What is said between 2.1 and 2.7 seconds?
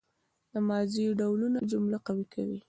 کوي.